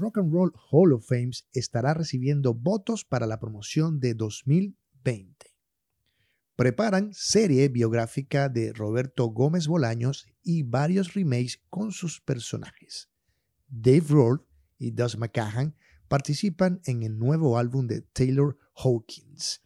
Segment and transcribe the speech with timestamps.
[0.00, 5.36] Rock and Roll Hall of Fame estará recibiendo votos para la promoción de 2020.
[6.56, 13.08] Preparan serie biográfica de Roberto Gómez Bolaños y varios remakes con sus personajes.
[13.68, 14.46] Dave Roll
[14.78, 15.76] y Dust McCahan
[16.08, 19.62] participan en el nuevo álbum de Taylor Hawkins,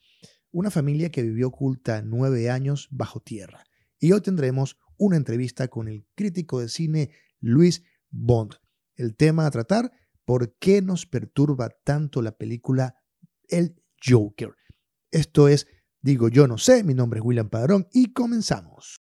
[0.50, 3.64] una familia que vivió oculta nueve años bajo tierra.
[3.98, 7.10] Y hoy tendremos una entrevista con el crítico de cine
[7.40, 8.54] Luis Bond.
[8.96, 9.90] El tema a tratar,
[10.24, 12.96] ¿por qué nos perturba tanto la película
[13.48, 14.54] El Joker?
[15.10, 15.66] Esto es,
[16.00, 19.00] digo yo no sé, mi nombre es William Padrón y comenzamos.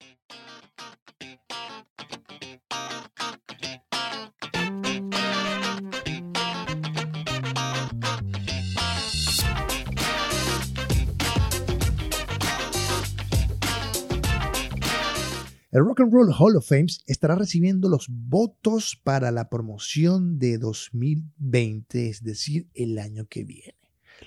[15.72, 20.58] El Rock and Roll Hall of Fame estará recibiendo los votos para la promoción de
[20.58, 23.78] 2020, es decir, el año que viene.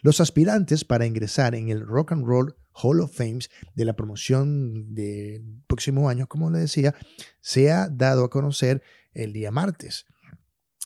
[0.03, 3.39] Los aspirantes para ingresar en el Rock and Roll Hall of Fame
[3.75, 6.95] de la promoción del próximo año, como le decía,
[7.41, 8.81] se ha dado a conocer
[9.13, 10.05] el día martes.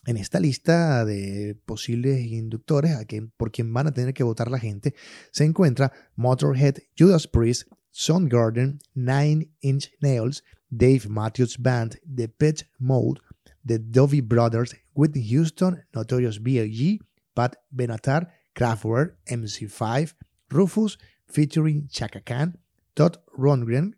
[0.08, 3.06] En esta lista de posibles inductores a
[3.38, 4.96] por quien van a tener que votar la gente,
[5.32, 13.20] se encuentra Motorhead, Judas Priest, Soundgarden, Nine Inch Nails, Dave Matthews Band, The Pet Mode,
[13.66, 17.00] The Dovey Brothers, Whitney Houston, Notorious B.I.G.,
[17.34, 20.14] Pat Benatar, Kraftwerk, MC5,
[20.50, 22.58] Rufus, featuring Chaka Khan,
[22.96, 23.96] Todd Rundgren,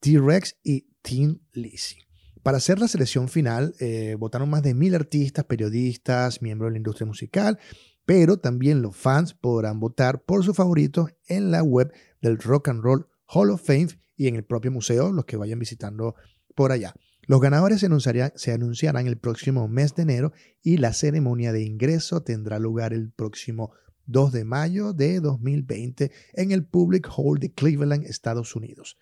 [0.00, 2.04] T-Rex y Tim Lizzy.
[2.42, 6.76] Para hacer la selección final, eh, votaron más de mil artistas, periodistas, miembros de la
[6.76, 7.58] industria musical,
[8.04, 11.90] pero también los fans podrán votar por su favorito en la web
[12.24, 15.58] del Rock and Roll Hall of Fame y en el propio museo, los que vayan
[15.58, 16.14] visitando
[16.54, 16.94] por allá.
[17.26, 22.58] Los ganadores se, anunciarán el próximo mes de enero y la ceremonia de ingreso tendrá
[22.58, 23.72] lugar el próximo
[24.06, 28.98] 2 de mayo de 2020 en el Public Hall de Cleveland, Estados Unidos.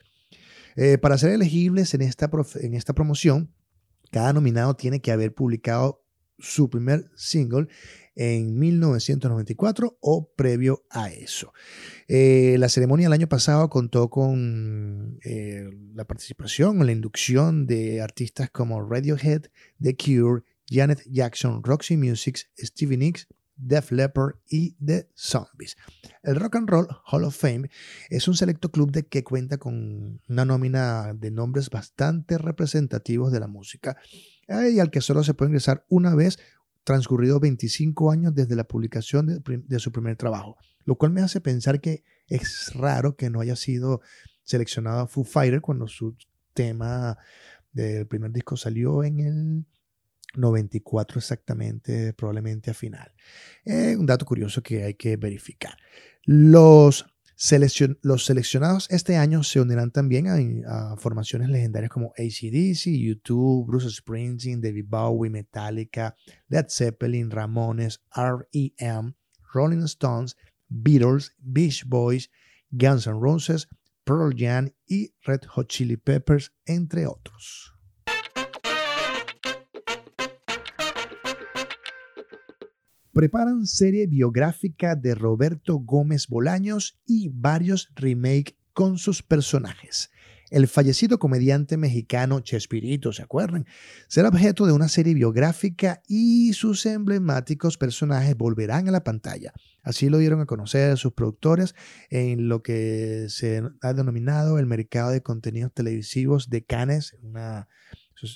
[0.76, 2.30] Eh, para ser elegibles en esta,
[2.60, 3.52] en esta promoción,
[4.10, 6.04] cada nominado tiene que haber publicado
[6.38, 7.68] su primer single
[8.14, 11.52] en 1994 o previo a eso.
[12.08, 18.00] Eh, la ceremonia el año pasado contó con eh, la participación o la inducción de
[18.00, 19.46] artistas como Radiohead,
[19.80, 25.76] The Cure, Janet Jackson, Roxy Music, Stevie Nicks, Def Leppard y The Zombies.
[26.22, 27.70] El Rock and Roll Hall of Fame
[28.10, 33.40] es un selecto club de que cuenta con una nómina de nombres bastante representativos de
[33.40, 33.96] la música
[34.48, 36.38] y al que solo se puede ingresar una vez
[36.84, 41.80] transcurrido 25 años desde la publicación de, su primer trabajo, lo cual me hace pensar
[41.80, 44.00] que es raro que no haya sido
[44.42, 46.16] seleccionado a Foo Fighter cuando su
[46.54, 47.18] tema
[47.72, 49.66] del primer disco salió en el
[50.34, 53.12] 94 exactamente, probablemente a final.
[53.64, 55.76] Eh, un dato curioso que hay que verificar.
[56.24, 57.11] Los
[58.02, 60.26] los seleccionados este año se unirán también
[60.66, 66.14] a, formaciones legendarias como ACDC, YouTube, Bruce Springsteen, David Bowie, Metallica,
[66.48, 69.14] Led Zeppelin, Ramones, REM,
[69.52, 70.36] Rolling Stones,
[70.68, 72.30] Beatles, Beach Boys,
[72.70, 73.68] Guns N' Roses,
[74.04, 77.72] Pearl Jam y Red Hot Chili Peppers, entre otros.
[83.12, 90.10] Preparan serie biográfica de Roberto Gómez Bolaños y varios remakes con sus personajes.
[90.50, 93.64] El fallecido comediante mexicano Chespirito, ¿se acuerdan?
[94.06, 99.54] Será objeto de una serie biográfica y sus emblemáticos personajes volverán a la pantalla.
[99.82, 101.74] Así lo dieron a conocer sus productores
[102.10, 107.68] en lo que se ha denominado el mercado de contenidos televisivos de Cannes, una,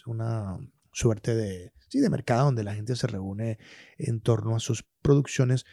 [0.06, 0.56] una
[0.92, 3.58] suerte de, sí, de mercado donde la gente se reúne
[3.98, 5.64] en torno a sus producciones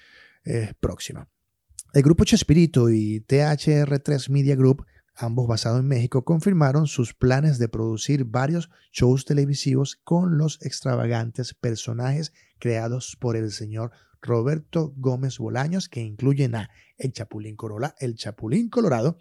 [0.46, 1.28] eh, próximas.
[1.94, 4.86] El grupo Chespirito y THR3 Media Group,
[5.16, 11.54] ambos basados en México, confirmaron sus planes de producir varios shows televisivos con los extravagantes
[11.54, 13.92] personajes creados por el señor
[14.24, 19.18] Roberto Gómez Bolaños, que incluyen a El Chapulín, Corola, el Chapulín Colorado,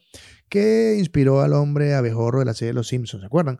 [0.48, 3.58] que inspiró al hombre abejorro de la serie Los Simpsons, ¿se acuerdan?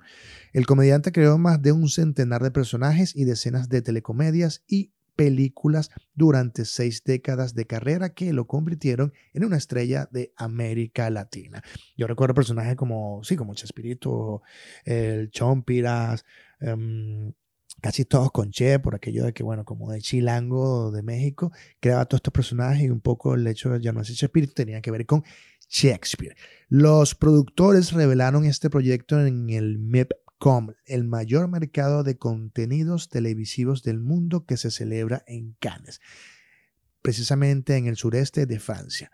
[0.52, 5.90] El comediante creó más de un centenar de personajes y decenas de telecomedias y películas
[6.14, 11.62] durante seis décadas de carrera que lo convirtieron en una estrella de América Latina.
[11.96, 14.42] Yo recuerdo personajes como, sí, como Chespirito,
[14.84, 16.24] el Chompiras,
[16.60, 17.32] em,
[17.82, 22.06] casi todos con Che, por aquello de que, bueno, como de Chilango de México, creaba
[22.06, 25.24] todos estos personajes y un poco el hecho de llamarse Chespirito tenía que ver con
[25.68, 26.36] Shakespeare.
[26.68, 33.82] Los productores revelaron este proyecto en el MIP Com, el mayor mercado de contenidos televisivos
[33.82, 36.00] del mundo que se celebra en Cannes,
[37.00, 39.10] precisamente en el sureste de Francia.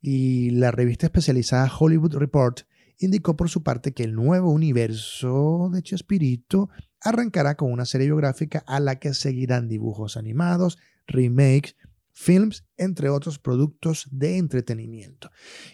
[0.00, 2.62] Y la revista especializada Hollywood Report
[2.98, 6.68] indicó por su parte que el nuevo universo de Chespirito
[7.02, 11.76] arrancará con una serie biográfica a la que seguirán dibujos animados, remakes,
[12.12, 15.30] films, entre otros productos de entretenimiento.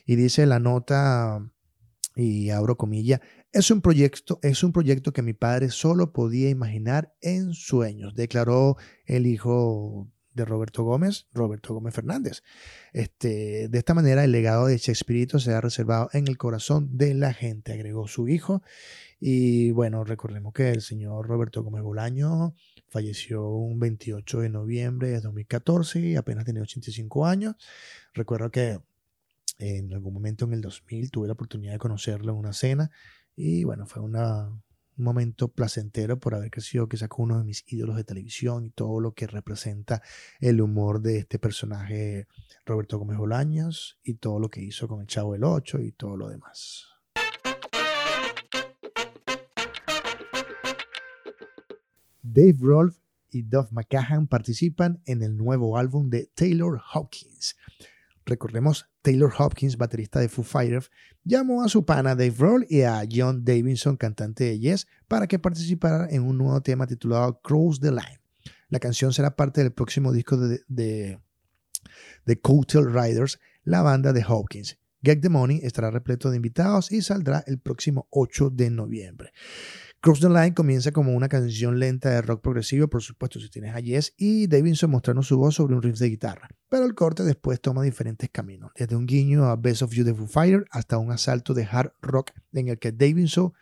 [0.07, 1.41] Y dice la nota,
[2.15, 3.21] y abro comilla,
[3.53, 8.77] es un proyecto, es un proyecto que mi padre solo podía imaginar en sueños, declaró
[9.07, 12.43] el hijo de Roberto Gómez, Roberto Gómez Fernández.
[12.93, 17.15] Este, de esta manera, el legado de Shakespeare se ha reservado en el corazón de
[17.15, 18.63] la gente, agregó su hijo.
[19.21, 22.55] Y bueno, recordemos que el señor Roberto Gómez Bolaño
[22.89, 27.57] falleció un 28 de noviembre de 2014 y apenas tenía 85 años.
[28.15, 28.79] Recuerdo que
[29.59, 32.91] en algún momento en el 2000 tuve la oportunidad de conocerlo en una cena
[33.35, 34.51] y bueno, fue una,
[34.99, 38.71] un momento placentero por haber crecido quizás con uno de mis ídolos de televisión y
[38.71, 40.03] todo lo que representa
[40.41, 42.27] el humor de este personaje
[42.67, 46.17] Roberto Gómez Bolaños y todo lo que hizo con el Chavo del Ocho y todo
[46.17, 46.87] lo demás.
[52.23, 53.01] Dave Rolfe
[53.31, 57.57] y Duff McCahan participan en el nuevo álbum de Taylor Hawkins.
[58.25, 60.91] Recordemos, Taylor Hopkins, baterista de Foo Fighters,
[61.25, 65.39] llamó a su pana Dave Roll y a John Davidson, cantante de Yes, para que
[65.39, 68.21] participaran en un nuevo tema titulado Cross the Line.
[68.69, 71.19] La canción será parte del próximo disco de, de,
[72.27, 74.79] de Riders, la banda de Hopkins.
[75.03, 79.33] Get the Money estará repleto de invitados y saldrá el próximo 8 de noviembre.
[80.01, 83.75] Cross the Line comienza como una canción lenta de rock progresivo, por supuesto, si tienes
[83.75, 86.49] a Yes, y Davidson mostrando su voz sobre un riff de guitarra.
[86.69, 90.15] Pero el corte después toma diferentes caminos, desde un guiño a Best of You the
[90.15, 93.53] Foo Fire hasta un asalto de hard rock en el que Davidson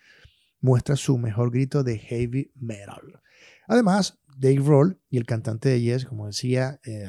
[0.60, 3.22] muestra su mejor grito de heavy metal.
[3.66, 7.08] Además, Dave Roll y el cantante de Yes, como decía, eh,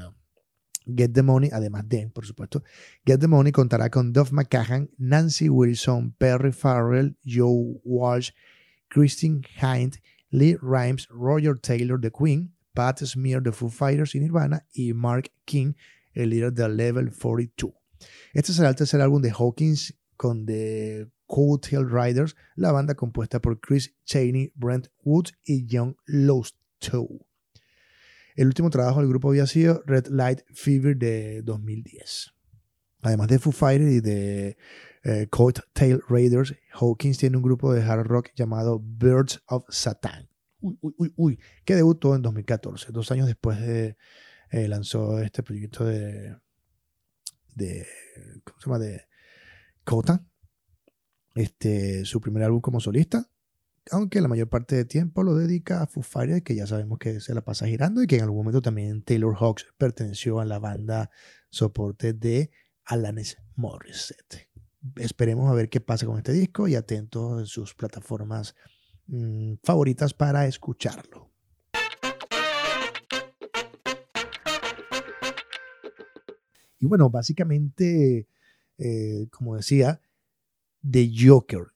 [0.85, 2.63] Get the Money, además de, por supuesto,
[3.05, 8.31] Get the Money contará con Duff McCahan, Nancy Wilson, Perry Farrell, Joe Walsh,
[8.89, 9.99] Christine Hind,
[10.29, 15.31] Lee Rimes, Roger Taylor de Queen, Pat Smear de Foo Fighters y Nirvana y Mark
[15.45, 15.73] King,
[16.13, 17.73] el líder de Level 42.
[18.33, 23.59] Este será el tercer álbum de Hawkins con The Coattail Riders, la banda compuesta por
[23.59, 27.25] Chris Cheney, Brent Woods y John Lostow.
[28.35, 32.33] El último trabajo del grupo había sido Red Light Fever de 2010.
[33.01, 34.57] Además de Foo Fighters y de
[35.07, 35.29] eh,
[35.71, 40.29] Tail Raiders, Hawkins tiene un grupo de hard rock llamado Birds of Satan.
[40.59, 43.95] Uy, uy, uy, uy, que debutó en 2014, dos años después de
[44.51, 46.35] eh, lanzó este proyecto de,
[47.55, 47.87] de
[48.43, 48.79] ¿cómo se llama?
[48.79, 49.07] de
[49.85, 50.25] Kota,
[51.35, 53.29] este, su primer álbum como solista,
[53.91, 57.21] aunque la mayor parte del tiempo lo dedica a Foo Fighters, que ya sabemos que
[57.21, 60.59] se la pasa girando y que en algún momento también Taylor Hawks perteneció a la
[60.59, 61.11] banda
[61.49, 62.51] soporte de
[62.83, 64.46] Alanis Morissette.
[64.95, 68.55] Esperemos a ver qué pasa con este disco y atentos en sus plataformas
[69.07, 71.31] mm, favoritas para escucharlo.
[76.79, 78.27] Y bueno, básicamente,
[78.77, 80.01] eh, como decía,
[80.89, 81.73] The Joker.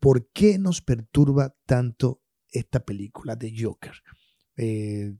[0.00, 3.94] ¿Por qué nos perturba tanto esta película de Joker?
[4.56, 5.14] Eh,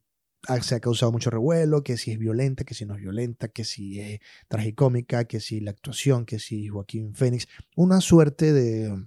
[0.63, 3.65] se ha causado mucho revuelo, que si es violenta, que si no es violenta, que
[3.65, 9.07] si es tragicómica, que si la actuación, que si Joaquín Fénix, una suerte de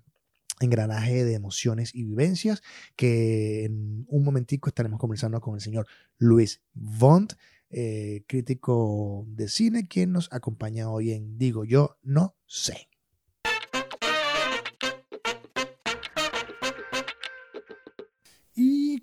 [0.59, 2.63] engranaje de emociones y vivencias
[2.95, 7.33] que en un momentico estaremos conversando con el señor Luis Vont,
[7.69, 12.87] eh, crítico de cine, quien nos acompaña hoy en Digo Yo No Sé.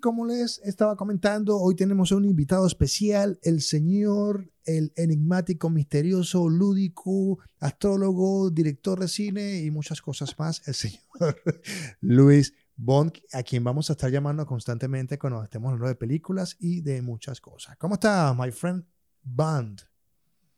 [0.05, 7.39] Como les estaba comentando, hoy tenemos un invitado especial, el señor, el enigmático, misterioso, lúdico,
[7.59, 11.01] astrólogo, director de cine y muchas cosas más, el señor
[12.01, 16.81] Luis Bond, a quien vamos a estar llamando constantemente cuando estemos hablando de películas y
[16.81, 17.75] de muchas cosas.
[17.77, 18.85] ¿Cómo está, my friend
[19.23, 19.81] Bond?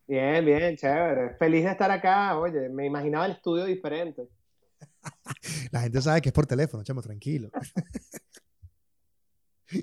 [0.10, 1.38] Bien, bien, chévere.
[1.38, 2.38] Feliz de estar acá.
[2.38, 4.28] Oye, me imaginaba el estudio diferente.
[5.72, 7.50] La gente sabe que es por teléfono, chamo, tranquilo.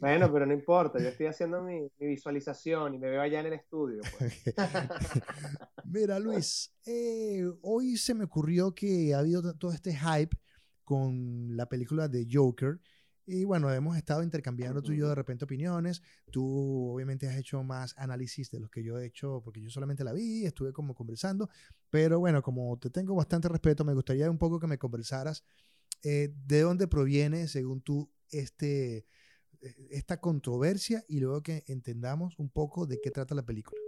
[0.00, 3.52] Bueno, pero no importa, yo estoy haciendo mi, visualización y me veo allá en el
[3.54, 4.00] estudio.
[4.18, 4.42] Pues.
[5.84, 10.36] Mira, Luis, eh, hoy se me ocurrió que ha habido todo este hype
[10.84, 12.80] con la película de Joker.
[13.26, 16.02] Y bueno, hemos estado intercambiando tú y yo de repente opiniones.
[16.30, 20.04] Tú obviamente has hecho más análisis de los que yo he hecho, porque yo solamente
[20.04, 21.48] la vi, estuve como conversando.
[21.88, 25.42] Pero bueno, como te tengo bastante respeto, me gustaría un poco que me conversaras
[26.04, 29.06] eh, ¿de dónde proviene, según tú, este,
[29.90, 33.80] esta controversia y luego que entendamos un poco de qué trata la película?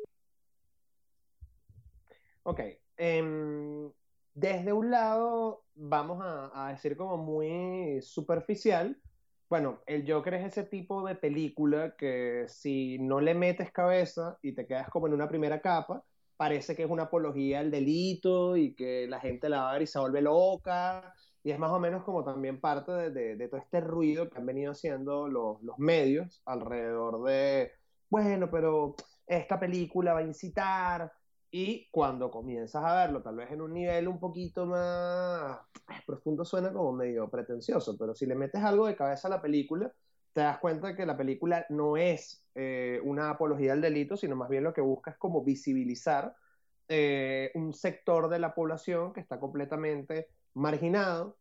[2.42, 2.61] Ok.
[2.97, 3.90] Em,
[4.35, 9.00] desde un lado, vamos a, decir como muy superficial,
[9.49, 14.52] bueno, el Joker es ese tipo de película que si no le metes cabeza y
[14.54, 16.04] te quedas como en una primera capa,
[16.37, 19.83] parece que es una apología al delito y que la gente la va a ver
[19.83, 21.14] y se vuelve loca.
[21.47, 24.73] Y es más o menos como también parte de, todo este ruido que han venido
[24.73, 27.71] haciendo los, medios alrededor de,
[28.11, 28.97] bueno, pero
[29.29, 31.12] esta película va a incitar
[31.53, 35.61] y cuando comienzas a verlo, tal vez en un nivel un poquito más
[36.05, 39.93] profundo, suena como medio pretencioso, pero si le metes algo de cabeza a la película,
[40.33, 44.49] te das cuenta que la película no es eh, una apología al delito, sino más
[44.49, 46.35] bien lo que busca es como visibilizar
[46.88, 50.26] eh, un sector de la población que está completamente
[50.57, 51.39] marginado,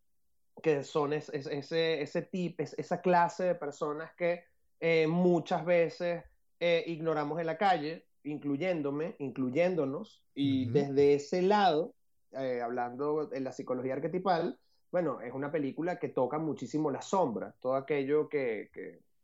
[0.62, 4.44] que son ese, ese tipo, esa clase de personas que
[4.80, 6.24] eh, muchas veces
[6.60, 11.94] ignoramos en la calle, incluyéndome, incluyéndonos, y desde ese lado,
[12.32, 14.60] eh, hablando en la psicología arquetipal,
[14.92, 18.70] bueno, es una película que toca muchísimo la sombra, todo aquello que,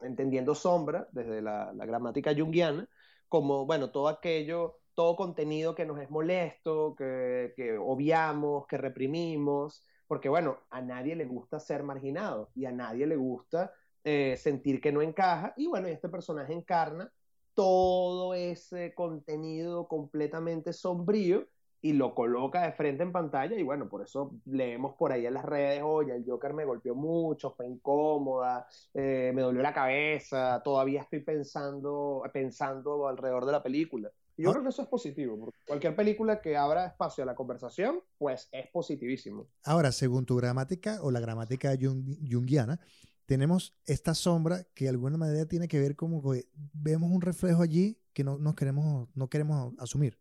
[0.02, 2.88] entendiendo sombra desde la, gramática junguiana,
[3.28, 9.86] como, bueno, todo aquello, todo contenido que nos es molesto, que, que obviamos, que reprimimos,
[10.08, 14.82] porque, bueno, a nadie le gusta ser marginado y a nadie le gusta eh, sentir
[14.82, 17.12] que no encaja, y bueno, este personaje encarna
[17.54, 21.48] todo ese contenido completamente sombrío
[21.82, 25.34] y lo coloca de frente en pantalla y bueno, por eso leemos por ahí en
[25.34, 30.62] las redes, oye, el Joker me golpeó mucho, fue incómoda, eh, me dolió la cabeza,
[30.64, 34.12] todavía estoy pensando, pensando alrededor de la película.
[34.38, 34.54] Y yo ah.
[34.54, 38.50] creo que eso es positivo, porque cualquier película que abra espacio a la conversación, pues
[38.52, 39.48] es positivísimo.
[39.64, 42.80] Ahora, según tu gramática o la gramática junguiana,
[43.26, 47.62] tenemos esta sombra que de alguna manera tiene que ver como que vemos un reflejo
[47.62, 50.20] allí que no, nos queremos, no queremos asumir.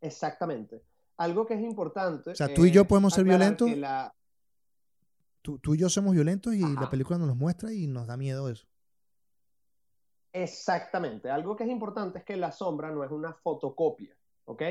[0.00, 0.82] Exactamente.
[1.16, 2.30] Algo que es importante.
[2.30, 3.70] O sea, tú y yo podemos ser violentos.
[5.42, 8.48] Tú, y yo somos violentos y la película nos los muestra y nos da miedo
[8.50, 8.66] eso.
[10.32, 11.30] Exactamente.
[11.30, 14.62] Algo que es importante es que la sombra no es una fotocopia, ¿ok?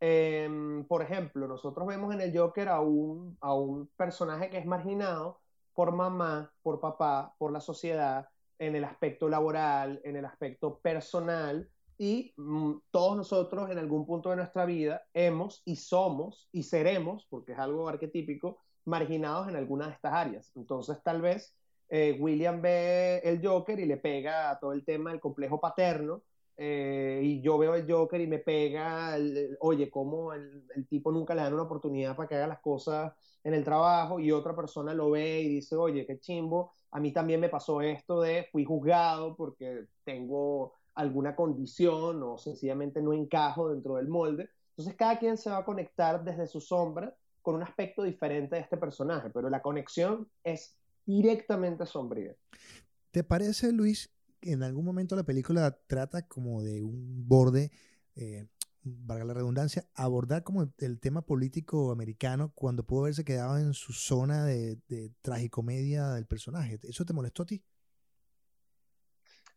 [0.00, 4.66] Em, por ejemplo, nosotros vemos en el Joker a un, a un personaje que es
[4.66, 5.40] marginado,
[5.72, 8.28] por mamá, por papá, por la sociedad,
[8.58, 14.30] en el aspecto laboral, en el aspecto personal, y mm, todos nosotros en algún punto
[14.30, 19.86] de nuestra vida hemos y somos y seremos, porque es algo arquetípico, marginados en alguna
[19.86, 20.52] de estas áreas.
[20.56, 21.54] Entonces tal vez
[21.88, 26.22] eh, William ve el Joker y le pega a todo el tema del complejo paterno,
[26.56, 29.16] eh, y yo veo el Joker y me pega,
[29.60, 33.12] oye, cómo el, tipo nunca le dan una oportunidad para que haga las cosas
[33.42, 37.12] en el trabajo y otra persona lo ve y dice, oye, qué chimbo, a mí
[37.12, 43.70] también me pasó esto de fui juzgado porque tengo alguna condición o sencillamente no encajo
[43.70, 44.48] dentro del molde.
[44.70, 48.62] Entonces cada quien se va a conectar desde su sombra con un aspecto diferente de
[48.62, 52.36] este personaje, pero la conexión es directamente sombría.
[53.10, 54.10] ¿Te parece, Luis,
[54.42, 57.70] en algún momento la película trata como de un borde,
[58.16, 58.46] eh,
[58.82, 63.92] valga la redundancia, abordar como el tema político americano cuando pudo haberse quedado en su
[63.92, 66.78] zona de, de tragicomedia del personaje.
[66.82, 67.64] ¿Eso te molestó a ti?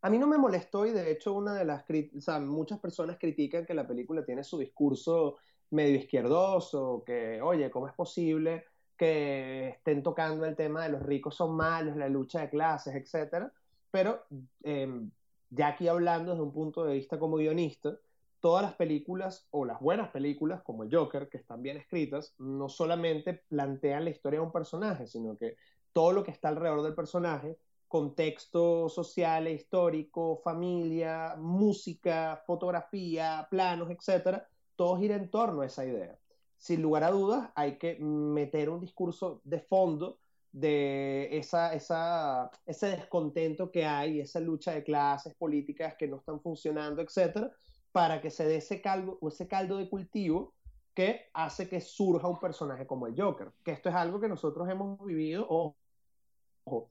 [0.01, 1.84] A mí no me molestó y de hecho una de las
[2.16, 5.38] o sea, muchas personas critican que la película tiene su discurso
[5.72, 8.63] medio izquierdoso, que oye, ¿cómo es posible
[8.98, 13.51] que estén tocando el tema de los ricos son malos, la lucha de clases, etcétera?
[13.92, 14.25] Pero
[14.63, 15.10] em,
[15.50, 17.98] ya aquí hablando desde un punto de vista como guionista,
[18.39, 22.70] todas las películas o las buenas películas como el Joker, que están bien escritas, no
[22.70, 25.56] solamente plantean la historia de un personaje, sino que
[25.94, 34.48] todo lo que está alrededor del personaje, contexto social histórico, familia, música, fotografía, planos, etcétera,
[34.75, 36.18] todo gira en torno a esa idea.
[36.58, 40.20] Sin lugar a dudas, hay que meter un discurso de fondo
[40.52, 46.42] de esa, esa, ese descontento que hay, esa lucha de clases políticas que no están
[46.42, 47.52] funcionando, etcétera,
[47.92, 50.54] para que se dé ese caldo, ese caldo de cultivo
[50.96, 53.52] que hace que surja un personaje como el Joker.
[53.64, 56.90] Que esto es algo que nosotros hemos vivido, ojo,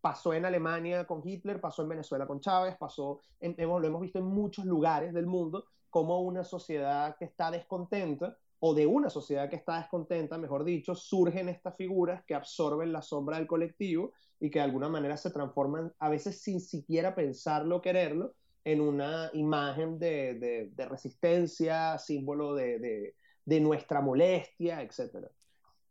[0.00, 4.18] pasó en Alemania con Hitler, pasó en Venezuela con Chávez, pasó hemos, lo hemos visto
[4.18, 9.50] en muchos lugares del mundo, como una sociedad que está descontenta o de una sociedad
[9.50, 14.50] que está descontenta, mejor dicho, surgen estas figuras que absorben la sombra del colectivo y
[14.50, 19.30] que de alguna manera se transforman, a veces sin siquiera pensarlo o quererlo, en una
[19.32, 23.16] imagen de, resistencia, símbolo de,
[23.46, 25.26] nuestra molestia, etc.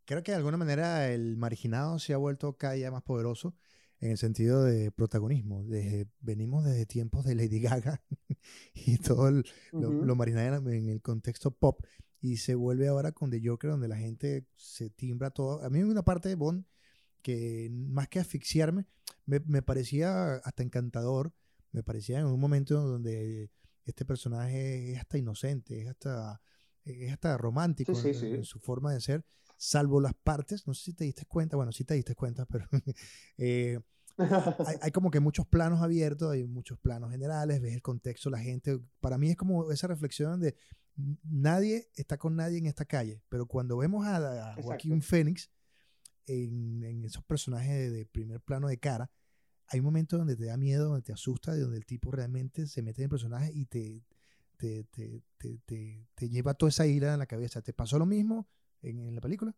[0.06, 3.54] Creo que de alguna manera el marginado se ha vuelto cada día más poderoso
[4.00, 5.66] en el sentido de protagonismo.
[5.66, 8.02] Desde, venimos desde tiempos de Lady Gaga
[8.74, 11.82] y todo lo, lo marginado en el contexto pop
[12.22, 15.64] y se vuelve ahora con The Joker donde la gente se timbra todo.
[15.64, 16.66] A mí hay una parte de Bond
[17.24, 18.86] que más que asfixiarme,
[19.26, 21.34] me, me parecía hasta encantador,
[21.72, 23.50] me parecía en un momento donde
[23.86, 26.42] este personaje es hasta inocente, es hasta,
[26.86, 29.26] es hasta romántico En, su forma de ser,
[29.58, 32.68] salvo las partes, no sé si te diste cuenta, bueno, sí te diste cuenta, pero
[33.38, 33.80] eh,
[34.18, 38.40] hay, hay, como que muchos planos abiertos, hay muchos planos generales, ves el contexto, la
[38.40, 40.56] gente, para mí es como esa reflexión de
[40.96, 45.52] nadie está con nadie en esta calle, pero cuando vemos a, Joaquín Phoenix
[46.26, 49.12] en, en, esos personajes de, primer plano de cara,
[49.68, 53.02] hay momentos donde te da miedo, donde te asusta, donde el tipo realmente se mete
[53.02, 54.04] en el personaje y te,
[54.58, 57.62] te, te, te lleva toda esa ira en la cabeza.
[57.62, 58.48] ¿Te pasó lo mismo
[58.82, 59.56] en, en la película?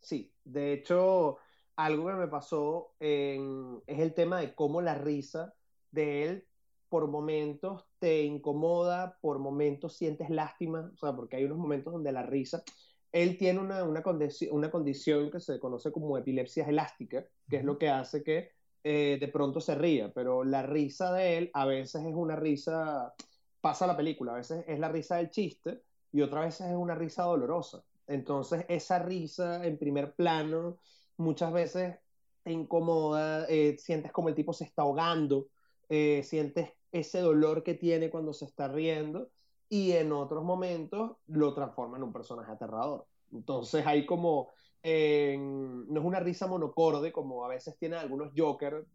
[0.00, 1.38] Sí, de hecho,
[1.76, 3.38] algo que me pasó es
[3.86, 5.54] el tema de cómo la risa
[5.90, 6.48] de él
[6.94, 12.12] por momentos te incomoda, por momentos sientes lástima, o sea, porque hay unos momentos donde
[12.12, 12.62] la risa,
[13.10, 17.64] él tiene una, una, condición, una condición que se conoce como epilepsia elástica, que es
[17.64, 18.52] lo que hace que
[18.84, 23.12] eh, de pronto se ría, pero la risa de él a veces es una risa,
[23.60, 25.82] pasa la película, a veces es la risa del chiste
[26.12, 27.82] y otras veces es una risa dolorosa.
[28.06, 30.78] Entonces esa risa en primer plano
[31.16, 31.96] muchas veces
[32.44, 35.48] te incomoda, eh, sientes como el tipo se está ahogando,
[35.88, 39.28] eh, sientes ese dolor que tiene cuando se está riendo
[39.68, 43.06] y en otros momentos lo transforma en un personaje aterrador.
[43.32, 44.52] Entonces hay como,
[44.84, 48.86] no es una risa monocorde como a veces tienen algunos Joker,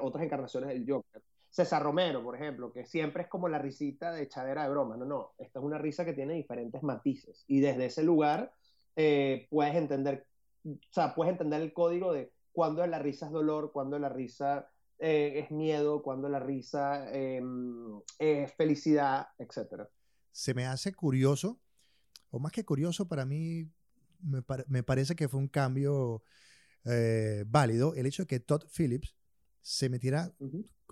[0.00, 1.22] otras encarnaciones del Joker.
[1.50, 4.96] César Romero, por ejemplo, que siempre es como la risita de echadera de broma.
[4.96, 8.52] No, no, esta es una risa que tiene diferentes matices y desde ese lugar
[8.94, 10.26] eh, puedes entender
[10.64, 14.70] o sea, puedes entender el código de cuándo la risa es dolor, cuándo la risa
[14.98, 19.84] eh, es miedo, cuándo la risa em, es felicidad, etc.
[20.30, 21.60] Se me hace curioso,
[22.30, 23.70] o más que curioso, para mí
[24.20, 26.22] me, parece que fue un cambio
[26.84, 29.14] eh, válido el hecho de que Todd Phillips
[29.60, 30.34] se metiera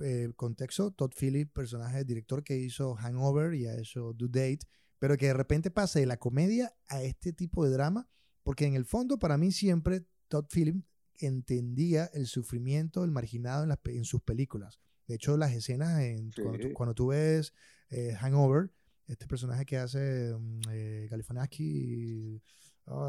[0.03, 4.61] eh, contexto, Todd Phillips, personaje, director que hizo Hangover y ha hecho Do Date,
[4.99, 8.09] pero que de repente pase de la comedia a este tipo de drama
[8.43, 10.85] porque en el fondo, para mí siempre Todd Phillips
[11.19, 14.81] entendía el sufrimiento del marginado en, sus películas.
[15.07, 16.31] De hecho, las escenas, en,
[16.75, 17.53] cuando, tú, ves
[17.91, 18.71] eh, Hangover,
[19.07, 21.09] este personaje que hace um, eh,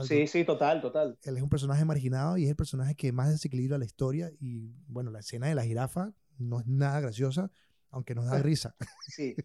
[0.08, 1.18] sí, sí, total, total.
[1.24, 4.32] Él es un personaje marginado y es el personaje que más desequilibra la historia.
[4.40, 7.52] Y bueno, la escena de la jirafa no es nada graciosa,
[7.90, 8.76] aunque nos da risa.
[9.08, 9.36] Sí,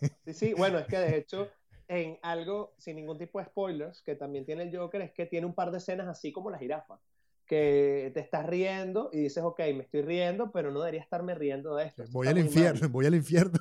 [0.26, 0.54] sí, sí.
[0.54, 1.48] Bueno, es que de hecho
[1.88, 5.46] en algo sin ningún tipo de spoilers que también tiene el Joker es que tiene
[5.46, 6.98] un par de escenas así como la jirafa
[7.46, 11.76] que te estás riendo y dices, ok, me estoy riendo, pero no debería estarme riendo
[11.76, 12.04] de esto.
[12.10, 13.58] Voy al infierno, voy al infierno.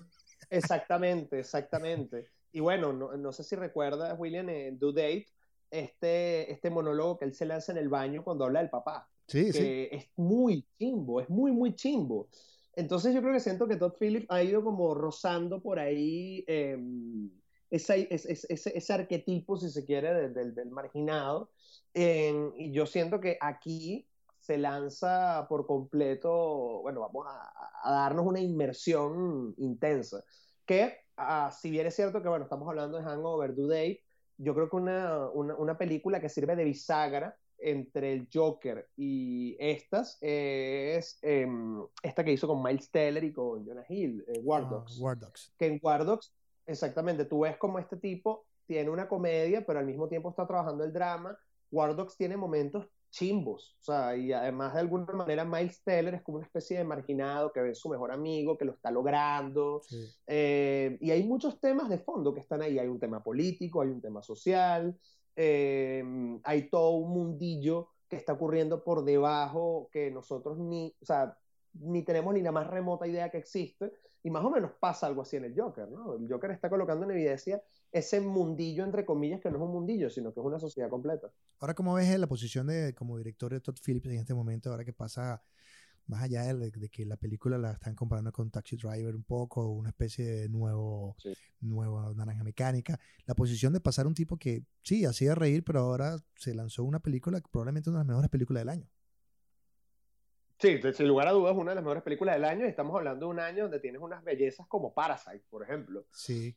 [0.49, 2.27] Exactamente, exactamente.
[2.51, 5.27] Y bueno, no, sé si recuerdas, William, en Due Date,
[5.71, 9.09] este, este monólogo que él se lanza en el baño cuando habla del papá.
[9.27, 12.29] Sí, que Es muy chimbo, es muy, muy chimbo.
[12.75, 17.29] Entonces yo creo que siento que Todd Phillips ha ido como rozando por ahí em,
[17.73, 21.49] ese, ese, arquetipo, si se quiere, del, marginado.
[21.93, 24.07] y yo siento que aquí
[24.39, 30.23] se lanza por completo, bueno, vamos a, darnos una inmersión intensa,
[30.65, 33.99] que ah, si bien es cierto que, bueno, estamos hablando de Hangover, Do Day,
[34.37, 40.17] yo creo que una, una, película que sirve de bisagra entre el Joker y estas
[40.21, 44.85] es em, esta que hizo con Miles Teller y con Jonah Hill, eh, War, ah,
[44.99, 45.53] War Dogs.
[45.57, 46.33] Que en War Dogs
[46.65, 50.83] Exactamente, tú ves como este tipo tiene una comedia, pero al mismo tiempo está trabajando
[50.83, 51.37] el drama.
[51.71, 56.23] War Dogs tiene momentos chimbos, o sea, y además de alguna manera Miles Teller es
[56.23, 59.81] como una especie de marginado que ve su mejor amigo, que lo está logrando,
[60.25, 63.89] eh, y hay muchos temas de fondo que están ahí, hay un tema político, hay
[63.89, 64.97] un tema social,
[65.35, 66.03] eh,
[66.43, 71.37] hay todo un mundillo que está ocurriendo por debajo que nosotros ni, o sea,
[71.73, 75.21] ni tenemos ni la más remota idea que existe, y más o menos pasa algo
[75.21, 76.15] así en el Joker, ¿no?
[76.15, 80.09] El Joker está colocando en evidencia ese mundillo, entre comillas, que no es un mundillo,
[80.09, 81.29] sino que es una sociedad completa.
[81.59, 84.85] Ahora, ¿cómo ves la posición de como director de Todd Phillips en este momento, ahora
[84.85, 85.43] que pasa
[86.07, 89.89] más allá de, que la película la están comparando con Taxi Driver un poco, una
[89.89, 91.15] especie de nuevo,
[91.61, 96.17] nuevo naranja mecánica, la posición de pasar un tipo que sí, hacía reír, pero ahora
[96.35, 98.89] se lanzó una película, probablemente una de las mejores películas del año.
[100.63, 102.65] Sí, sin lugar a dudas, una de las mejores películas del año.
[102.65, 106.05] Estamos hablando de un año donde tienes unas bellezas como Parasite, por ejemplo.
[106.13, 106.55] Sí.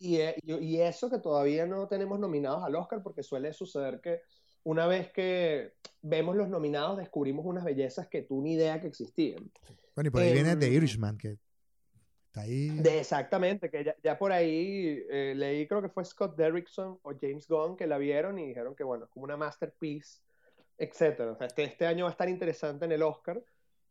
[0.00, 4.22] y, y, eso que todavía no tenemos nominados al Oscar, porque suele suceder que
[4.64, 9.52] una vez que vemos los nominados, descubrimos unas bellezas que tú ni idea que existían.
[9.94, 11.38] Bueno, y por ahí viene The Irishman, que
[12.26, 12.70] está ahí.
[12.70, 17.46] De, exactamente, que ya, por ahí eh, leí, creo que fue Scott Derrickson o James
[17.46, 20.25] Gunn que la vieron y dijeron que, bueno, es como una masterpiece
[20.78, 21.32] etcétera.
[21.32, 23.42] O sea, este, este año va a estar interesante en el Oscar.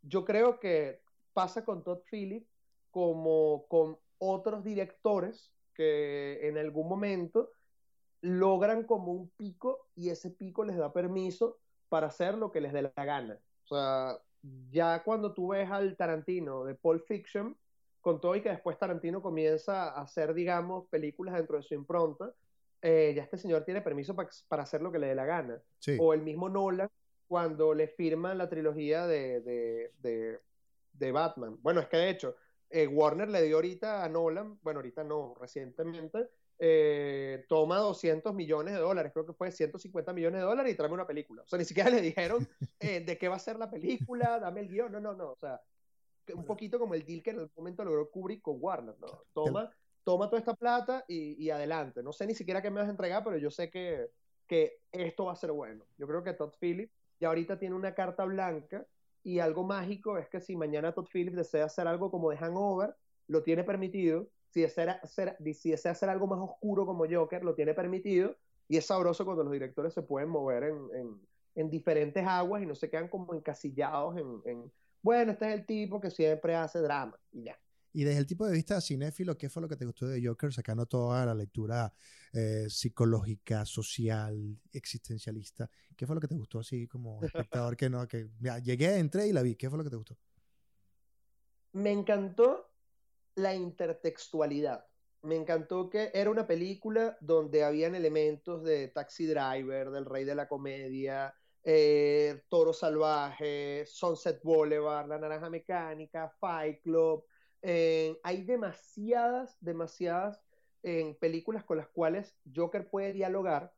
[0.01, 1.01] Yo creo que
[1.33, 2.49] pasa con Todd Phillips
[2.91, 7.51] como con otros directores que en algún momento
[8.21, 12.73] logran como un pico y ese pico les da permiso para hacer lo que les
[12.73, 13.39] dé la gana.
[13.65, 14.17] O sea,
[14.71, 17.57] ya cuando tú ves al Tarantino de Pulp Fiction,
[18.01, 22.33] con todo y que después Tarantino comienza a hacer, digamos, películas dentro de su impronta,
[22.87, 24.15] eh, ya este señor tiene permiso
[24.47, 25.59] para hacer lo que le dé la gana.
[25.97, 26.87] O el mismo Nolan,
[27.27, 30.39] cuando le firman la trilogía de, de,
[30.93, 31.57] de, Batman.
[31.63, 32.35] Bueno, es que de hecho,
[32.69, 38.75] eh, Warner le dio ahorita a Nolan, bueno, ahorita no, recientemente, eh, toma 200 millones
[38.75, 41.41] de dólares, creo que fue 150 millones de dólares y tráeme una película.
[41.41, 42.47] O sea, ni siquiera le dijeron
[42.79, 45.31] de qué va a ser la película, dame el guion, no, no, no.
[45.31, 45.59] O sea,
[46.35, 49.23] un poquito como el deal que en el momento logró Kubrick con Warner, ¿no?
[49.33, 49.71] Toma
[50.05, 52.01] toma toda esta plata y, adelante.
[52.03, 54.11] No sé ni siquiera qué me vas a entregar, pero yo sé que,
[54.91, 55.83] esto va a ser bueno.
[55.97, 58.85] Yo creo que Todd Phillips ya ahorita tiene una carta blanca
[59.23, 62.95] y algo mágico es que si mañana Todd Phillips desea hacer algo como de Hangover,
[63.27, 64.29] lo tiene permitido.
[64.51, 68.37] Si desea hacer, si desea hacer algo más oscuro como Joker, lo tiene permitido.
[68.67, 71.19] Y es sabroso cuando los directores se pueden mover en,
[71.55, 75.65] en, diferentes aguas y no se quedan como encasillados en, en, bueno, este es el
[75.65, 77.59] tipo que siempre hace drama y ya.
[77.95, 80.51] Y desde el tipo de vista cinéfilo, ¿qué fue lo que te gustó de Joker?
[80.51, 81.93] Sacando toda la lectura
[82.33, 85.69] eh, psicológica, social, existencialista.
[85.95, 88.27] ¿Qué fue lo que te gustó así como espectador que no, que
[88.61, 89.55] llegué, entré y la vi?
[89.55, 90.17] ¿Qué fue lo que te gustó?
[91.71, 92.69] Me encantó
[93.35, 94.85] la intertextualidad.
[95.21, 100.35] Me encantó que era una película donde habían elementos de Taxi Driver, del Rey de
[100.35, 107.23] la Comedia, eh, Toro Salvaje, Sunset Boulevard, La Naranja Mecánica, Fight Club,
[108.23, 110.45] hay demasiadas, demasiadas
[110.87, 113.73] eh, películas con las cuales Joker puede dialogar,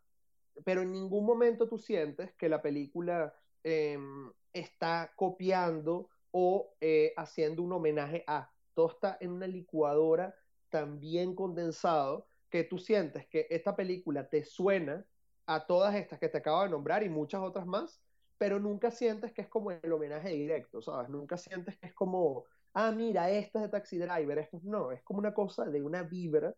[0.66, 7.64] pero en ningún momento tú sientes que la película em, está copiando o eh, haciendo
[7.64, 8.52] un homenaje a.
[8.74, 10.36] Todo está en una licuadora
[10.70, 15.06] tan bien condensado que tú sientes que esta película te suena
[15.46, 18.02] a todas estas que te acabo de nombrar y muchas otras más,
[18.38, 21.08] pero nunca sientes que es como el homenaje directo, ¿sabes?
[21.08, 22.44] Nunca sientes que es como
[22.78, 26.04] ah, mira, esto es de Taxi Driver, esto no, es como una cosa de una
[26.04, 26.54] vibra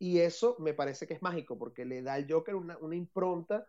[0.00, 3.64] y eso me parece que es mágico porque le da al Joker una, impronta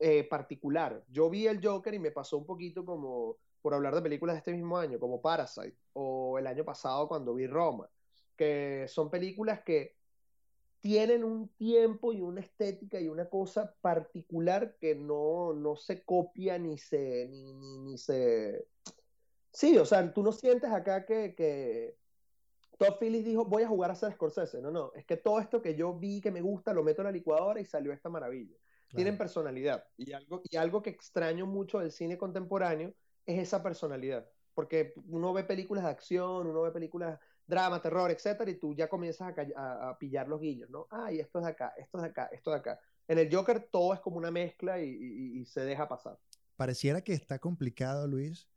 [0.00, 1.04] eh, particular.
[1.08, 4.38] Yo vi el Joker y me pasó un poquito como, por hablar de películas de
[4.38, 7.88] este mismo año, como Parasite o el año pasado cuando vi Roma,
[8.36, 9.94] que son películas que
[10.80, 16.58] tienen un tiempo y una estética y una cosa particular que no, no se copia
[16.58, 18.66] ni se, ni, ni se
[19.56, 21.96] Sí, o sea, tú no sientes acá que, que
[22.76, 24.60] Todd Phillips dijo, voy a jugar a ser Scorsese.
[24.60, 27.06] No, no, es que todo esto que yo vi que me gusta lo meto en
[27.06, 28.54] la licuadora y salió esta maravilla.
[28.94, 29.82] Tienen personalidad.
[29.96, 32.92] Y algo, y algo que extraño mucho del cine contemporáneo
[33.24, 34.28] es esa personalidad.
[34.52, 38.90] Porque uno ve películas de acción, uno ve películas drama, terror, etcétera, y tú ya
[38.90, 40.86] comienzas a, a, pillar los guiños, ¿no?
[40.90, 42.80] Ay, esto es de acá, esto es de acá, esto es de acá.
[43.08, 46.18] En el Joker todo es como una mezcla y, y se deja pasar.
[46.56, 48.50] Pareciera que está complicado, Luis,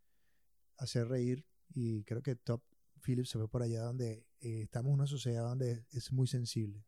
[0.79, 2.63] hacer reír y creo que Top
[3.03, 6.83] Phillips se fue por allá donde eh, estamos en una sociedad donde es muy sensible.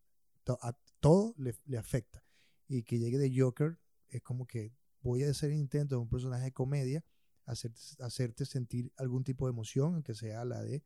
[0.47, 2.23] a todo le, afecta.
[2.67, 3.77] Y que llegue de Joker
[4.09, 7.03] es como que voy a hacer intento de un personaje de comedia,
[7.45, 10.83] hacerte, hacerte sentir algún tipo de emoción, aunque sea la de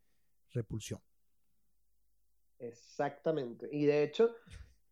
[0.51, 1.01] repulsión.
[2.59, 3.67] Exactamente.
[3.71, 4.35] Y de hecho,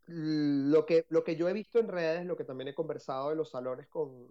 [0.06, 3.38] lo que, lo que yo he visto en redes, lo que también he conversado en
[3.38, 4.28] los salones con,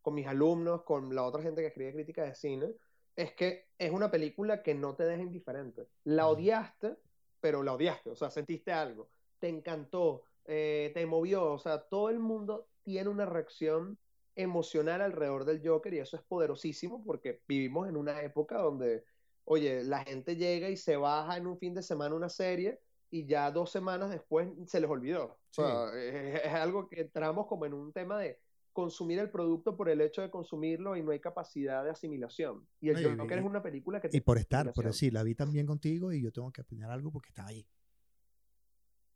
[0.00, 2.74] con mis alumnos, con la otra gente que escribe crítica de cine,
[3.16, 5.88] es que es una película que no te deja indiferente.
[6.04, 6.96] La odiaste,
[7.40, 12.10] pero la odiaste, o sea, sentiste algo, te encantó, eh, te movió, o sea, todo
[12.10, 13.98] el mundo tiene una reacción
[14.36, 19.04] emocional alrededor del Joker y eso es poderosísimo porque vivimos en una época donde,
[19.44, 23.26] oye, la gente llega y se baja en un fin de semana una serie y
[23.26, 25.24] ya dos semanas después se les olvidó.
[25.24, 28.38] O sea, es, algo que entramos como en un tema de
[28.76, 32.68] consumir el producto por el hecho de consumirlo y no hay capacidad de asimilación.
[32.78, 34.10] Y el Joker es una película que...
[34.12, 37.10] Y por estar, por decir, la vi también contigo y yo tengo que opinar algo
[37.10, 37.66] porque estaba ahí.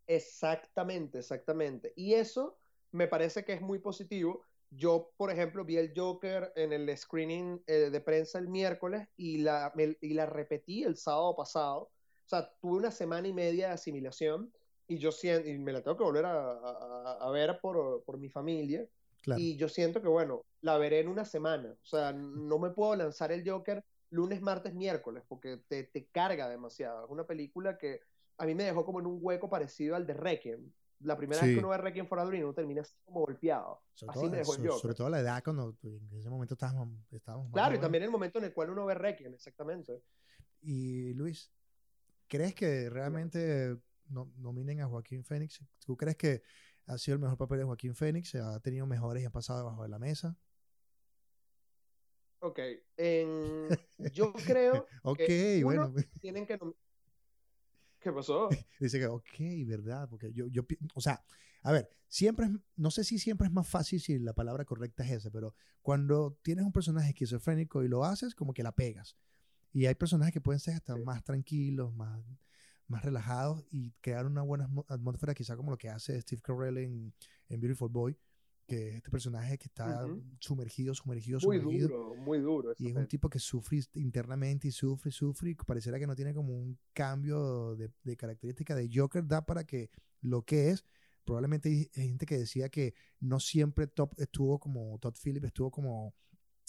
[0.07, 1.93] Exactamente, exactamente.
[1.95, 2.59] Y eso
[2.91, 7.61] me parece que es muy positivo yo, por ejemplo, vi el Joker en el screening
[7.67, 11.81] eh, de prensa el miércoles y la, y la repetí el sábado pasado.
[11.81, 14.53] O sea, tuve una semana y media de asimilación
[14.87, 18.29] y yo siento, y me la tengo que volver a, a, ver por, por, mi
[18.29, 18.87] familia.
[19.37, 21.73] Y yo siento que, bueno, la veré en una semana.
[21.83, 26.49] O sea, no me puedo lanzar el Joker lunes, martes, miércoles, porque te, te carga
[26.49, 27.05] demasiado.
[27.05, 28.01] Es una película que
[28.39, 31.55] a mí me dejó como en un hueco parecido al de Requiem la primera vez
[31.55, 33.83] que uno ve Requiem for a Dream uno termina así como golpeado.
[33.95, 37.51] Sobre así me dejó el Sobre todo la edad cuando en ese momento estábamos, estábamos
[37.53, 40.03] Claro, y también el momento en el cual uno ve Requiem, exactamente.
[40.61, 41.51] Y Luis,
[42.29, 43.77] ¿crees que realmente
[44.09, 45.65] no, nominen a Joaquín Phoenix?
[45.85, 46.43] ¿Tú crees que
[46.91, 48.35] ha sido el mejor papel de Joaquín Phoenix?
[48.35, 50.37] ¿Ha tenido mejores y ha pasado debajo de la mesa?
[52.41, 52.59] Ok,
[54.13, 55.93] yo creo que bueno.
[56.21, 56.59] tienen que
[58.01, 58.49] ¿Qué pasó?
[58.81, 60.09] Dice que, ok, ¿verdad?
[60.09, 60.63] Porque yo, yo,
[60.95, 61.23] o sea,
[61.63, 65.05] a ver, siempre es, no sé si siempre es más fácil si la palabra correcta
[65.05, 69.17] es esa, pero cuando tienes un personaje esquizofrénico y lo haces, como que la pegas.
[69.73, 72.25] Y hay personajes que pueden ser hasta más tranquilos, más,
[72.91, 77.15] más relajados y crear una buena atmósfera, quizá como lo que hace Steve Carell en,
[77.49, 78.17] en Beautiful Boy,
[78.67, 80.07] que este personaje que está
[80.39, 81.71] sumergido, sumergido, sumergido.
[81.71, 82.75] Muy duro, muy duro.
[82.79, 86.35] Y es un tipo que sufre internamente y sufre, sufre, y pareciera que no tiene
[86.35, 90.85] como un cambio de, de característica de Joker, da para que lo que es,
[91.25, 96.15] probablemente hay gente que decía que no siempre Top estuvo como, Todd Phillips estuvo como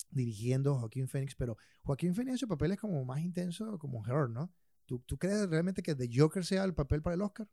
[0.10, 4.52] dirigiendo Joaquín Phoenix, pero Joaquín Phoenix su papel es como más intenso como Her, ¿no?
[4.92, 7.48] ¿Tú, ¿Tú crees realmente que The Joker sea el papel para el Oscar?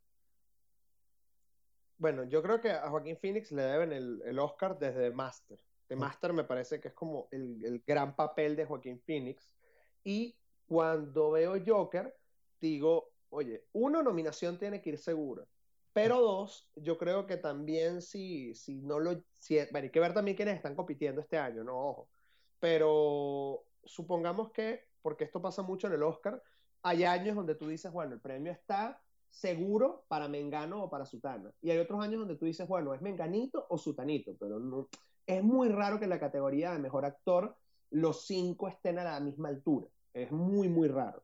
[1.96, 5.56] Bueno, yo creo que a Joaquín Phoenix le deben el, el Oscar desde Master.
[5.86, 9.54] The Master me parece que es como el, el, gran papel de Joaquín Phoenix.
[10.02, 12.12] Y cuando veo Joker,
[12.60, 15.46] digo, oye, uno, nominación tiene que ir segura.
[15.92, 19.22] Pero dos, yo creo que también si, si no lo...
[19.38, 22.10] Si, bueno, hay que ver también quiénes están compitiendo este año, no, ojo.
[22.58, 26.42] Pero supongamos que, porque esto pasa mucho en el Oscar,
[26.88, 31.52] hay años donde tú dices, bueno, el premio está seguro para Mengano o para Sutana.
[31.60, 34.88] Y hay otros años donde tú dices, bueno, es Menganito o Sutanito, pero no,
[35.26, 37.56] es muy raro que en la categoría de mejor actor
[37.90, 39.86] los cinco estén a la misma altura.
[40.14, 41.22] Es muy, muy raro.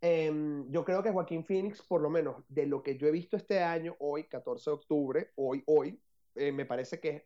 [0.00, 3.36] Em, yo creo que Joaquín Phoenix, por lo menos de lo que yo he visto
[3.36, 6.00] este año, hoy, 14 de octubre, hoy, hoy,
[6.34, 7.24] eh, me parece que es,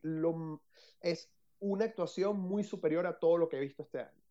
[1.00, 4.22] es una actuación muy superior a todo lo que he visto este año.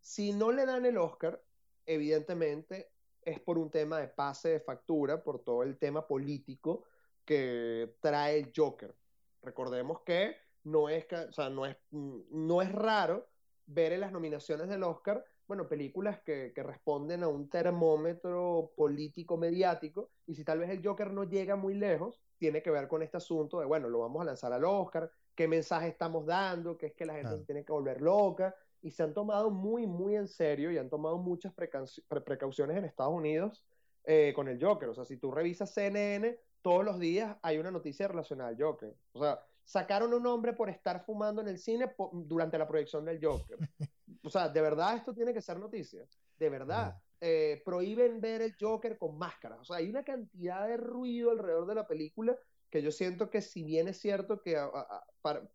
[0.00, 1.40] Si no le dan el Oscar,
[1.88, 2.90] evidentemente
[3.22, 6.84] es por un tema de pase de factura, por todo el tema político
[7.24, 8.94] que trae el Joker.
[9.42, 13.26] Recordemos que no es, o sea, no es, no es raro
[13.66, 19.38] ver en las nominaciones del Oscar, bueno, películas que, que, responden a un termómetro político
[19.38, 23.02] mediático, y si tal vez el Joker no llega muy lejos, tiene que ver con
[23.02, 26.86] este asunto de, bueno, lo vamos a lanzar al Oscar, qué mensaje estamos dando, que
[26.86, 30.28] es que la gente tiene que volver loca, y se han tomado muy, muy en
[30.28, 33.64] serio y han tomado muchas precauciones en Estados Unidos
[34.04, 34.88] eh, con el Joker.
[34.88, 38.94] O sea, si tú revisas CNN, todos los días hay una noticia relacionada al Joker.
[39.12, 43.04] O sea, sacaron a un hombre por estar fumando en el cine durante la proyección
[43.04, 43.58] del Joker.
[44.24, 46.04] O sea, de verdad esto tiene que ser noticia.
[46.36, 47.00] De verdad.
[47.20, 49.56] Eh, prohíben ver el Joker con máscara.
[49.56, 52.36] O sea, hay una cantidad de ruido alrededor de la película
[52.70, 54.56] que yo siento que si bien es cierto que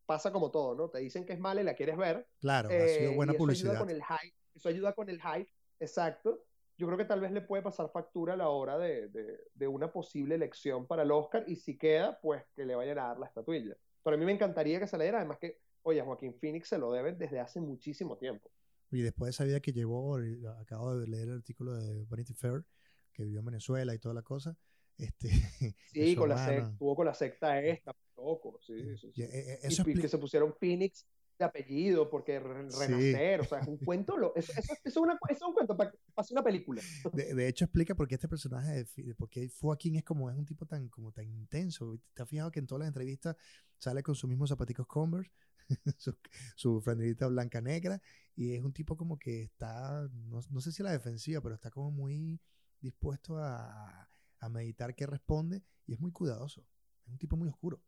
[0.05, 0.89] pasa como todo, ¿no?
[0.89, 2.27] Te dicen que es mala y la quieres ver.
[2.39, 3.71] Claro, ha sido eh, buena publicidad.
[3.71, 5.49] Ayuda con el hype, eso ayuda con el hype,
[5.79, 6.45] exacto.
[6.77, 9.09] Yo creo que tal vez le puede pasar factura a la hora de,
[9.53, 13.09] de, una posible elección para el Oscar y si queda, pues que le vayan a
[13.09, 13.77] dar la estatuilla.
[14.03, 16.67] Pero a mí me encantaría que se le diera, además que, oye, a Joaquín Phoenix
[16.67, 18.49] se lo debe desde hace muchísimo tiempo.
[18.91, 20.17] Y después de esa vida que llevó,
[20.59, 22.65] acabo de leer el artículo de Vanity Fair,
[23.13, 24.57] que vivió en Venezuela y toda la cosa,
[24.97, 25.29] este,
[25.93, 29.93] sí, con la secta, estuvo con la secta esta, loco, sí, sí, e, e, y,
[30.01, 31.05] que se pusieron Phoenix
[31.37, 34.53] de apellido, porque renacer, o sea, es un cuento, lo, eso,
[34.83, 36.81] es una, es un cuento para, hacer una película.
[37.11, 38.85] De, hecho, explica por qué este personaje,
[39.17, 42.59] porque Joaquín es como, es un tipo tan, como tan intenso, ¿te has fijado que
[42.59, 43.35] en todas las entrevistas
[43.77, 45.31] sale con sus mismos zapaticos Converse,
[45.97, 46.15] su,
[46.55, 48.01] su blanca negra,
[48.35, 51.71] y es un tipo como que está, no, no sé si la defensiva, pero está
[51.71, 52.39] como muy
[52.79, 54.09] dispuesto a
[54.43, 56.65] a meditar qué responde y es muy cuidadoso.
[57.05, 57.81] Es un tipo muy oscuro.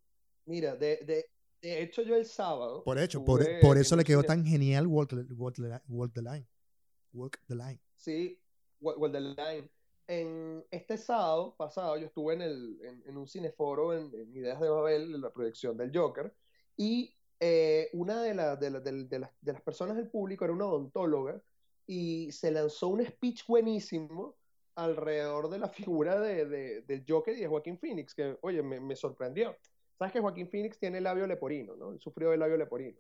[0.46, 1.26] Mira, de, de,
[1.62, 2.84] de hecho yo el sábado...
[2.84, 6.48] Por hecho, por, por, eso le quedó tan genial Walk, walk, walk, the Line.
[7.14, 7.82] Walk the Line.
[7.96, 8.40] Sí,
[8.80, 9.70] Walk, the Line.
[10.08, 15.16] En este sábado pasado yo estuve en, el, en, un cineforo en, Ideas de Babel,
[15.16, 16.34] en la proyección del Joker,
[16.78, 20.68] y eh, una de, de, de, de, las, de las personas del público era una
[20.68, 21.42] odontóloga
[21.88, 24.36] y se lanzó un speech buenísimo
[24.76, 28.80] alrededor de la figura de, de, del Joker y de Joaquín Phoenix, que, oye, me,
[28.80, 29.56] me, sorprendió.
[29.98, 31.92] Sabes que Joaquín Phoenix tiene labio leporino, ¿no?
[31.92, 33.00] Él sufrió de labio leporino.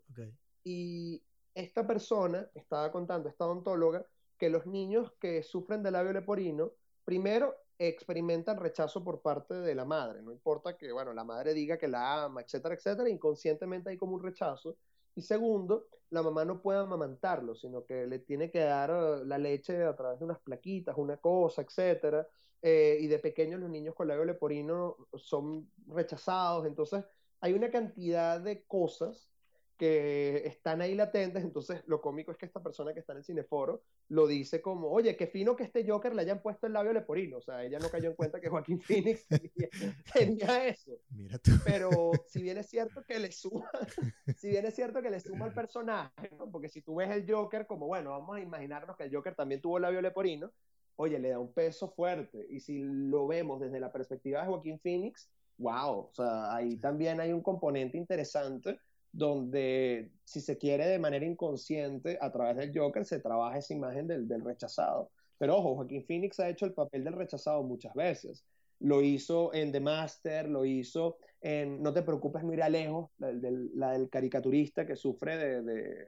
[0.63, 1.21] Y
[1.53, 4.05] esta persona estaba contando, esta odontóloga,
[4.37, 6.71] que los niños que sufren de labio leporino,
[7.03, 11.77] primero experimentan rechazo por parte de la madre, no importa que, bueno, la madre diga
[11.77, 14.77] que la ama, etcétera, etcétera, inconscientemente hay como un rechazo.
[15.15, 19.37] Y segundo, la mamá no puede amamantarlo, sino que le tiene que dar eh, la
[19.37, 22.27] leche a través de unas plaquitas, una cosa, etcétera.
[22.61, 26.65] Eh, y de pequeños los niños con labio leporino son rechazados.
[26.65, 27.05] Entonces,
[27.39, 29.34] hay una cantidad de cosas
[29.77, 33.25] que están ahí latentes, entonces lo cómico es que esta persona que está en el
[33.25, 36.93] cineforo lo dice como, oye, qué fino que este Joker le hayan puesto el labio
[36.93, 39.25] leporino, o sea, ella no cayó en cuenta que Joaquín Phoenix
[40.13, 40.91] tenía, eso.
[41.09, 41.51] Mira tú.
[41.65, 43.69] Pero si bien es cierto que le suma,
[44.37, 47.67] si bien es cierto que le suma al personaje, porque si tú ves el Joker
[47.67, 50.51] como, bueno, vamos a imaginarnos que el Joker también tuvo labio leporino,
[50.95, 54.79] oye, le da un peso fuerte, y si lo vemos desde la perspectiva de Joaquín
[54.79, 58.79] Phoenix, wow, o sea, ahí también hay un componente interesante
[59.15, 64.07] donde, si se quiere, de manera inconsciente, a través del Joker, se trabaja esa imagen
[64.07, 65.09] del, rechazado.
[65.37, 68.43] Pero ojo, Joaquín Phoenix ha hecho el papel del rechazado muchas veces.
[68.79, 73.71] Lo hizo en The Master, lo hizo en No te preocupes, mira lejos, la del,
[73.75, 76.05] la del caricaturista que sufre de,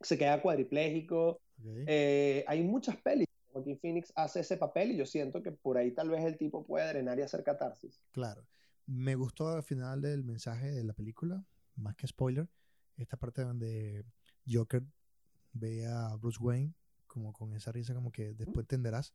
[0.00, 1.40] se queda cuadripléjico.
[1.86, 3.26] Eh, hay muchas pelis.
[3.52, 6.64] Joaquín Phoenix hace ese papel y yo siento que por ahí tal vez el tipo
[6.64, 8.00] puede drenar y hacer catarsis.
[8.12, 8.46] Claro.
[8.86, 11.44] Me gustó al final del mensaje de la película,
[11.80, 12.48] más que spoiler,
[12.96, 14.04] esta parte donde
[14.46, 14.84] Joker
[15.52, 16.74] ve a Bruce Wayne
[17.06, 19.14] como con esa risa como que después entenderás.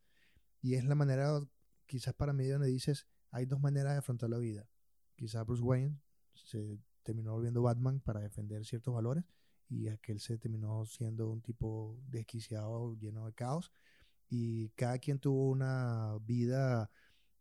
[0.62, 1.40] Y es la manera,
[1.86, 4.68] quizás para mí, donde dices, hay dos maneras de afrontar la vida.
[5.16, 5.98] Quizás Bruce Wayne
[6.34, 9.24] se terminó volviendo Batman para defender ciertos valores
[9.70, 13.72] y aquel se terminó siendo un tipo desquiciado, lleno de caos.
[14.30, 16.90] Y cada quien tuvo una vida,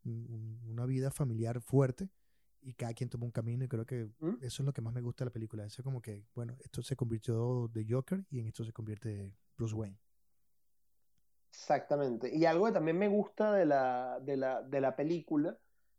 [0.04, 2.10] una vida familiar fuerte
[2.64, 4.08] y cada quien tomó un camino y creo que
[4.40, 5.64] eso es lo que más me gusta de la película.
[5.64, 9.74] Eso como que, bueno, esto se convirtió de Joker y en esto se convierte Bruce
[9.74, 9.98] Wayne.
[11.50, 12.34] Exactamente.
[12.34, 15.56] Y algo que también me gusta de la, de la, película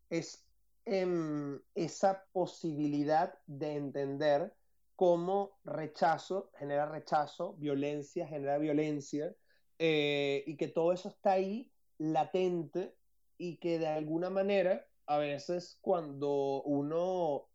[0.09, 0.45] es
[0.83, 4.53] em, esa posibilidad de entender
[4.95, 9.33] cómo rechazo genera rechazo, violencia genera violencia,
[9.77, 12.95] eh, y que todo eso está ahí latente
[13.37, 17.47] y que de alguna manera a veces cuando uno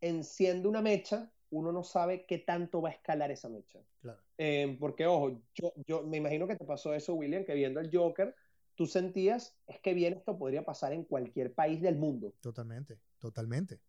[0.00, 3.80] enciende una mecha, uno no sabe qué tanto va a escalar esa mecha.
[4.00, 4.20] Claro.
[4.38, 7.90] Eh, porque, ojo, yo, yo me imagino que te pasó eso, William, que viendo el
[7.92, 8.34] Joker,
[8.74, 12.32] tú sentías, es que bien esto podría pasar en cualquier país del mundo.
[12.40, 13.80] Totalmente, totalmente.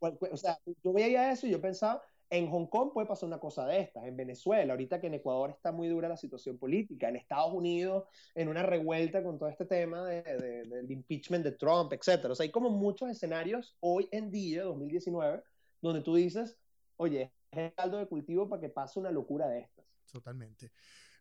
[0.00, 3.66] o sea, yo veía eso y yo pensaba, en Hong Kong puede pasar una cosa
[3.66, 7.16] de estas, en Venezuela, ahorita que en Ecuador está muy dura la situación política, en
[7.16, 10.22] Estados Unidos, en una revuelta con todo este tema de,
[10.66, 12.26] del impeachment de Trump, etc.
[12.26, 15.42] O sea, hay como muchos escenarios hoy en día, 2019,
[15.80, 16.58] donde tú dices,
[16.96, 19.86] oye, es el caldo de cultivo para que pase una locura de estas.
[20.12, 20.72] Totalmente.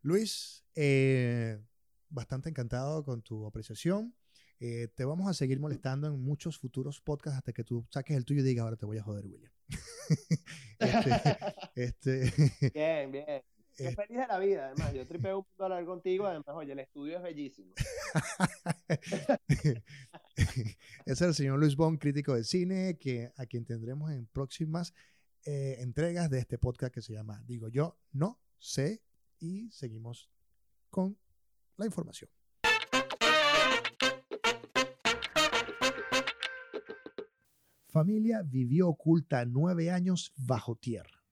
[0.02, 1.60] Luis, eh,
[2.10, 4.14] bastante encantado con tu apreciación.
[4.60, 8.26] Eh, te vamos a seguir molestando en muchos futuros podcasts hasta que tú saques el
[8.26, 9.52] tuyo y digas, ahora te voy a joder, William.
[10.80, 11.12] Este,
[11.76, 13.44] este bien, bien.
[13.78, 14.94] Qué feliz de la vida, además.
[14.94, 16.26] Yo tripeo un punto hablar contigo.
[16.26, 17.76] Además, oye, el estudio es bellísimo.
[20.36, 24.96] Ese es el señor Luis Bon, crítico de cine, que, a quien tendremos en próximas
[25.46, 29.04] eh, entregas de este podcast que se llama Digo Yo No Sé.
[29.40, 30.32] Y seguimos
[30.90, 31.16] con
[31.78, 32.32] la información.
[37.98, 41.24] Familia vivió oculta nueve años bajo tierra.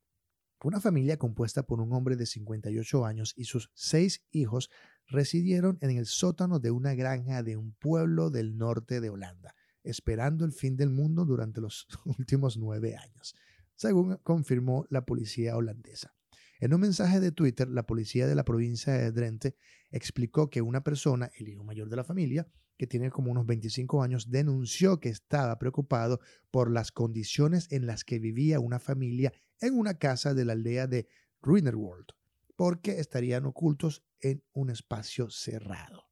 [0.64, 4.72] Una familia compuesta por un hombre de 58 años y sus seis hijos
[5.06, 10.44] residieron en el sótano de una granja de un pueblo del norte de Holanda, esperando
[10.44, 11.86] el fin del mundo durante los
[12.18, 13.36] últimos nueve años,
[13.76, 16.16] según confirmó la policía holandesa.
[16.60, 19.56] En un mensaje de Twitter, la policía de la provincia de Drenthe
[19.92, 24.04] explicó que una persona, el hijo mayor de la familia, que tiene como unos 25
[24.04, 26.20] años, denunció que estaba preocupado
[26.52, 30.88] por las condiciones en las que vivía una familia en una casa de la aldea
[30.88, 31.08] de
[31.42, 32.08] Ruinerwold,
[32.56, 36.04] porque estarían ocultos en un espacio cerrado.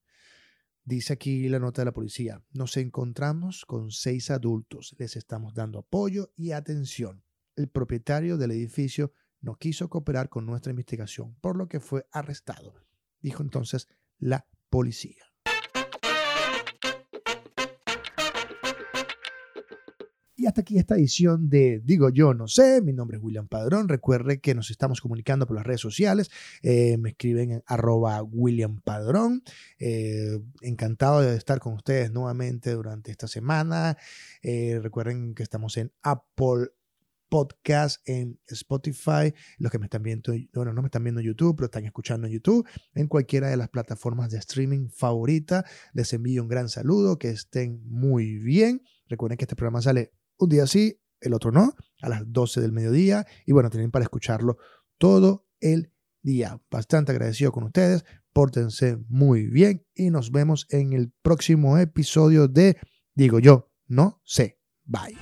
[0.86, 5.80] Dice aquí la nota de la policía, nos encontramos con seis adultos, les estamos dando
[5.80, 7.24] apoyo y atención.
[7.56, 12.74] El propietario del edificio no quiso cooperar con nuestra investigación, por lo que fue arrestado,
[13.22, 15.33] dijo entonces la policía.
[20.44, 22.82] Y hasta aquí esta edición de Digo Yo No Sé.
[22.82, 23.88] Mi nombre es William Padrón.
[23.88, 26.30] Recuerde que nos estamos comunicando por las redes sociales.
[26.62, 29.44] Eh, me escriben en arroba William Padrón.
[29.80, 33.96] Eh, encantado de estar con ustedes nuevamente durante esta semana.
[34.42, 36.72] Eh, recuerden que estamos en Apple
[37.30, 41.56] podcast en Spotify, los que me están viendo, bueno, no me están viendo en YouTube,
[41.56, 45.64] pero están escuchando en YouTube, en cualquiera de las plataformas de streaming favorita.
[45.94, 48.84] Les envío un gran saludo, que estén muy bien.
[49.08, 52.72] Recuerden que este programa sale un día sí, el otro no, a las 12 del
[52.72, 53.26] mediodía.
[53.46, 54.58] Y bueno, tienen para escucharlo
[54.98, 56.62] todo el día.
[56.70, 58.06] Bastante agradecido con ustedes.
[58.34, 62.78] Pórtense muy bien y nos vemos en el próximo episodio de
[63.16, 64.60] Digo yo, no sé.
[64.86, 65.18] Bye.